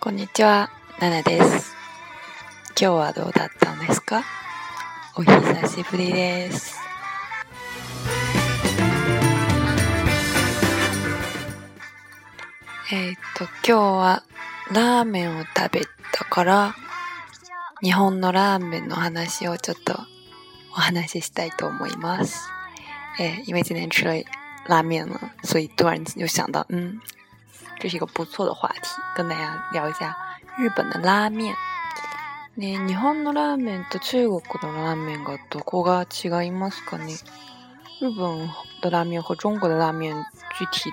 [0.00, 0.68] こんにちは、
[1.00, 1.76] ナナです。
[2.70, 4.24] 今日はどうだったんですか
[5.16, 6.76] お久しぶりです。
[12.92, 14.22] えっ、ー、と、今日は
[14.72, 15.82] ラーメンを食べ
[16.12, 16.74] たから、
[17.80, 19.94] 日本のラーメンの話をちょっと
[20.78, 22.48] 哇，那谢谢大家的木 m 玛斯。
[23.20, 24.14] 哎，因为今天吃了
[24.66, 26.98] 拉面了，所以突然就想到，嗯，
[27.78, 28.80] 这是一个不错的话题，
[29.14, 30.16] 跟大家聊一下
[30.56, 31.54] 日本的拉面。
[32.54, 37.18] 那 日本的拉面和中国的拉面各どこが違いますかね？
[38.00, 38.48] 日本
[38.80, 40.24] 的拉面和中国的拉面
[40.58, 40.90] 具体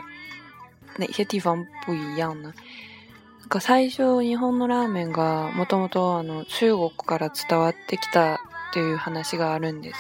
[0.98, 2.54] 哪些地方不一样呢？
[3.60, 8.40] 最初，日本のラーメンが元々あの中国から伝わってきた。
[8.72, 9.98] 对于汉娜西格阿伦迪斯，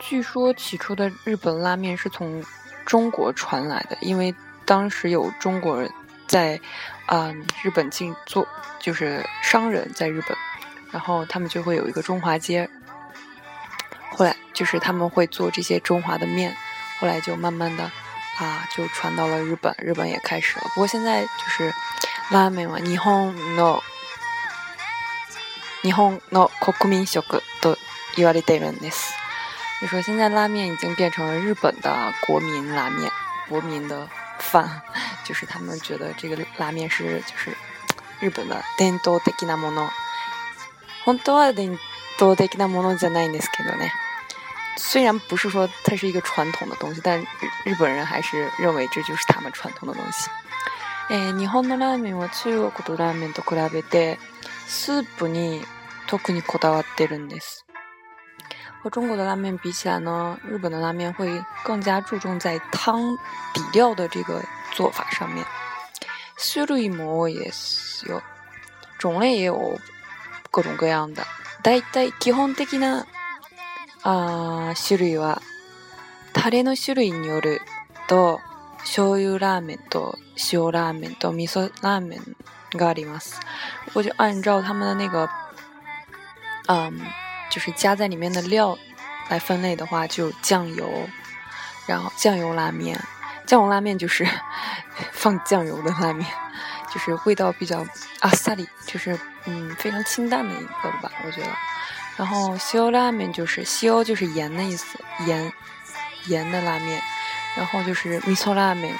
[0.00, 2.42] 据说起初的日本拉面是从
[2.84, 5.90] 中国传来的，因为当时有中国人
[6.26, 6.60] 在，
[7.06, 8.46] 嗯，日本进做
[8.80, 10.36] 就是商人在日本，
[10.90, 12.68] 然后他们就会有一个中华街，
[14.10, 16.56] 后来就是他们会做这些中华的面，
[16.98, 17.84] 后来就慢慢的
[18.38, 20.64] 啊就传到了日本，日本也开始了。
[20.74, 21.72] 不过现在就是
[22.32, 23.80] 拉面嘛，日本 no。
[25.86, 27.76] 日本の国民小哥都
[28.16, 28.74] 依赖日本人。
[29.80, 33.08] 你说现在拉面已经变成了日本的国民拉面，
[33.48, 34.08] 国民的
[34.40, 34.82] 饭，
[35.22, 37.56] 就是他们觉得这个拉面是就是
[38.18, 38.60] 日本的。
[44.76, 47.16] 虽然不是说它是一个传统的东西，但
[47.64, 50.28] 日本人还是认为这就是他们传统的东西。
[51.10, 54.18] 诶，日本的拉面和中国和拉面都比べて，
[54.66, 55.64] スープに。
[58.82, 63.16] 和中国的拉面比起来呢，日本的拉面会更加注重在汤
[63.52, 64.40] 底料的这个
[64.72, 65.44] 做法上面。
[68.98, 69.78] 种类也有
[70.50, 71.26] 各种各样的。
[71.62, 73.04] 大体基本的な
[74.04, 75.42] あ種類は
[76.32, 77.60] タレの種類による
[78.06, 78.38] と
[78.84, 80.16] 醤油ラーメンと
[80.52, 82.36] 塩ラーメンと味噌ラーメン
[82.78, 83.40] があります。
[83.94, 85.28] 我就按照他们的那个。
[86.66, 87.00] 嗯，
[87.50, 88.76] 就是加在里面的料
[89.28, 91.08] 来分类的话，就酱油，
[91.86, 92.98] 然后酱油拉面，
[93.46, 94.26] 酱油拉面就是
[95.12, 96.26] 放酱油的拉面，
[96.92, 97.86] 就是味道比较
[98.20, 101.48] 啊，萨里就是嗯，非常清淡的一个吧，我觉得。
[102.16, 105.52] 然后西欧拉面就是西欧就是盐的意思，盐
[106.26, 107.00] 盐的拉面，
[107.56, 108.94] 然后就是味噌拉面。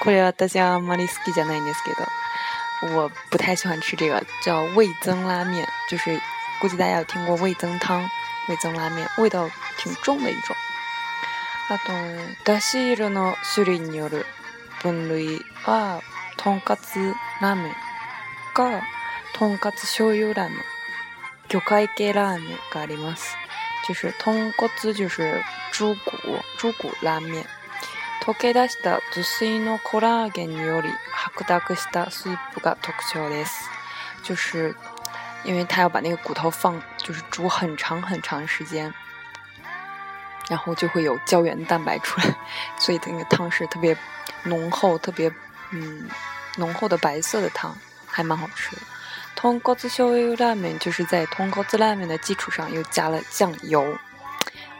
[0.00, 6.20] 过了大家马里斯基加奈尼斯基的，我不太喜欢吃这个叫味增拉面，就是。
[6.60, 8.08] 估计大家有听过味增汤、
[8.48, 10.56] 味增拉面，味道挺重的一种。
[11.68, 11.92] あと、
[12.44, 14.24] だし色の種類による
[14.82, 16.00] 分類は、
[16.38, 17.72] とんかつラーメン
[18.54, 18.80] か、
[19.34, 20.58] とんかつ醤油ラーメン、
[21.48, 23.36] 魚介系ラーメンがあります。
[23.86, 25.42] 就是豚骨就是
[25.72, 27.44] 猪骨、猪骨ラーメン。
[28.24, 33.68] 溶け出した自炊のコラーゲンにより白濁したスープが特徴です。
[34.24, 34.74] 就是
[35.44, 38.92] 因为他要把那个骨头放，就是煮很长很长时间，
[40.48, 42.34] 然后就会有胶原蛋白出来，
[42.78, 43.96] 所以那个汤是特别
[44.44, 45.32] 浓厚、特别
[45.70, 46.08] 嗯
[46.56, 47.76] 浓厚的白色的汤，
[48.06, 48.82] 还蛮好吃的。
[49.34, 53.96] 通锅子小油拉面就是在通锅子拉面的基础上又加了酱油，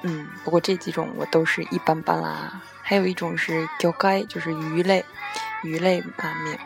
[0.03, 2.61] 嗯，不过这几种我都是一般般啦。
[2.83, 5.05] 还有一种是鲷盖，就是鱼类
[5.63, 6.59] 鱼类拉面，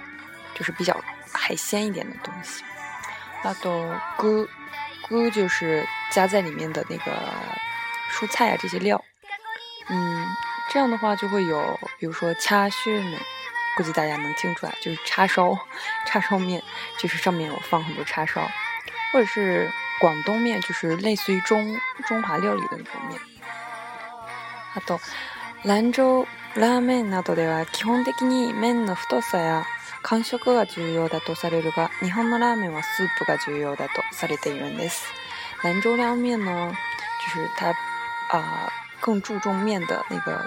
[0.55, 0.97] 就是比较
[1.33, 2.63] 海鲜一点的东西。
[3.43, 4.47] 那豆，菇
[5.09, 7.13] 菇就是加在里面的那个
[8.11, 9.03] 蔬菜啊，这些料。
[9.89, 10.27] 嗯，
[10.71, 13.19] 这样的话就会有，比如说叉烧面，
[13.77, 15.57] 估计大家能听出来，就是叉烧，
[16.07, 16.63] 叉烧面，
[16.99, 18.47] 就是上面我放很多叉烧，
[19.13, 23.19] 或者是广东面，就是类似于中中华料理的那种面。
[24.75, 25.01] 阿豆，
[25.63, 26.27] 兰州。
[26.57, 29.65] ラーメンなどでは基本的に麺の太さや
[30.03, 35.05] 感触が重要だとされるが、日本のラーメンはスープが重要だとされているんです。
[35.63, 36.75] 兰州拉面呢，
[37.23, 37.69] 就是它
[38.37, 40.45] 啊更注重面的那个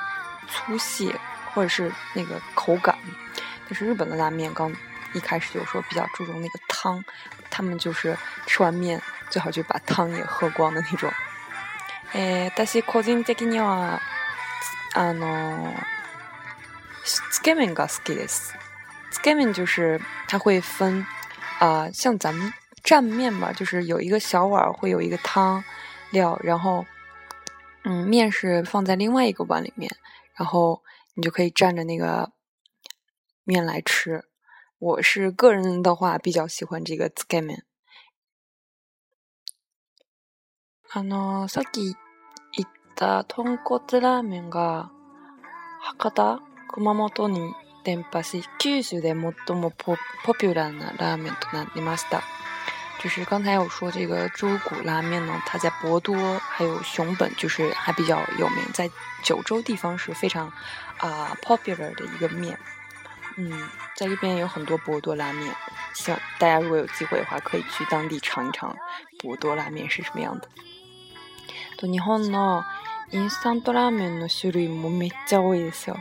[0.49, 1.13] 粗细
[1.53, 2.97] 或者是那个口感，
[3.69, 4.69] 但是日本的拉面刚
[5.13, 7.01] 一开始就说比较注重那个汤，
[7.49, 11.09] 他们就是吃完面最好就把汤也喝光的那种。
[12.13, 14.01] え、私 個人的には。
[14.93, 15.73] 啊，の、
[17.03, 18.53] s k i m m i n g 和 s k i s
[19.23, 21.03] k i m m i n g 就是它会分
[21.59, 22.53] 啊，像咱们
[22.83, 25.63] 蘸面吧，就是有一个小碗会有一个汤
[26.11, 26.85] 料，然后
[27.85, 29.89] 嗯，面是放在另外一个碗里面，
[30.35, 30.83] 然后
[31.15, 32.31] 你就可以蘸着那个
[33.43, 34.25] 面来吃。
[34.77, 37.63] 我是个人的话比较喜欢这个 skimming。
[40.89, 42.02] 啊，喏，さっき。
[42.93, 44.91] った豚骨ラーメンが
[45.81, 47.53] 博多熊本に
[47.83, 49.97] 伝播し九州で最もポ
[50.39, 52.21] ピュラーなラーメンとなりました
[53.01, 58.89] 就是刚才我说这个猪骨拉面呢，它在博多还有熊本，就是还比较有名，在
[59.21, 60.47] 九州地方是非常
[60.99, 62.57] 啊、呃、popular 的一个面。
[63.35, 63.51] 嗯，
[63.97, 65.53] 在这边有很多博多拉面，
[65.93, 68.73] 希望大家如果有机会的话，可以去当地尝一尝
[69.21, 70.47] 博多拉面是什么样的。
[71.77, 72.63] と日本の
[73.13, 75.95] 印尚多拉面的徐绿木没教我一下，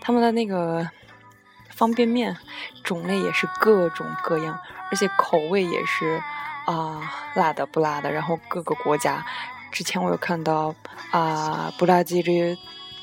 [0.00, 0.88] 他们的那个
[1.68, 2.34] 方便面
[2.82, 4.58] 种类也是各种各样，
[4.90, 6.18] 而且口味也是
[6.64, 9.22] 啊辣的不辣的，然后各个国家
[9.70, 10.74] 之前我有看到
[11.10, 12.56] 啊，布拉吉鲁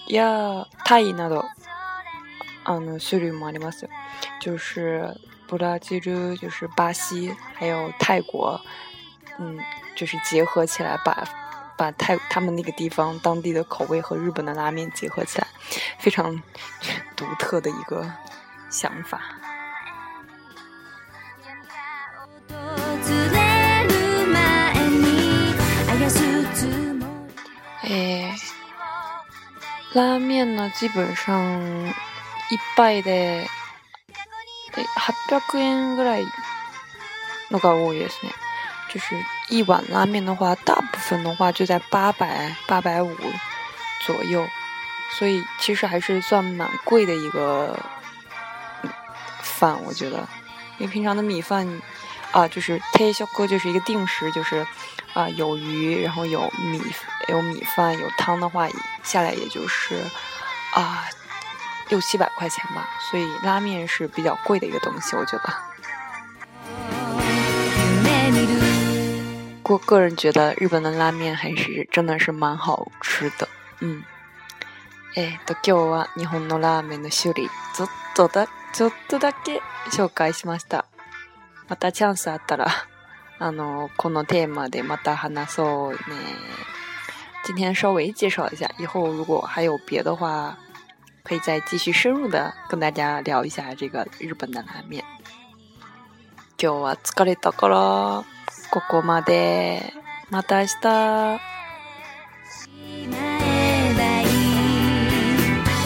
[0.08, 1.46] 呀，泰纳的，
[2.64, 3.72] 嗯，徐绿木没教我
[4.42, 5.16] 就是
[5.48, 8.60] 布拉吉鲁就是巴西，还有泰国，
[9.38, 9.60] 嗯，
[9.96, 11.43] 就是结合起来把。
[11.78, 15.48] 把泰他们那个地方当地的口味和日本的拉面结合起来，
[16.00, 16.42] 非常
[17.16, 18.10] 独特的一个
[18.70, 19.22] 想法。
[27.84, 28.34] 诶，
[29.94, 31.42] 拉面呢，基本上
[32.50, 33.46] 一杯で
[34.96, 36.26] 八百元ぐらい
[37.52, 38.34] のが多いですね。
[38.94, 39.08] 就是
[39.50, 43.16] 一碗拉面的话，大部分的话就在八百八百五
[44.06, 44.48] 左右，
[45.18, 47.78] 所以其实还是算蛮贵的一个
[49.42, 50.28] 饭，我觉得。
[50.80, 51.82] 因为平常的米饭
[52.32, 54.66] 啊，就是太小哥就是一个定时，就是
[55.14, 56.80] 啊有鱼，然后有米
[57.30, 58.68] 有米饭有汤的话
[59.04, 59.96] 下来也就是
[60.76, 61.04] 啊
[61.90, 65.73] 六七百块钱吧，所以拉面是比较贵的一个东西，我觉得。
[69.74, 73.48] 我个人觉得日本的拉面还是真的是蛮好吃的，
[73.80, 74.04] 嗯，
[75.16, 80.86] 哎，今日は日本のラーメンの修理ちょっとだちょっとだけ紹介しました。
[81.70, 82.68] またチャンスあったら
[83.40, 85.98] あのこのテーマでまた話そうね。
[87.48, 90.56] 今天稍微介绍一下，以后如果还有别的话，
[91.24, 95.04] 可以再继续深入的跟大家聊一下这个日本的拉面。
[96.60, 98.33] 今日は疲れたから。
[98.74, 99.94] ここまで。
[100.32, 101.53] また明日。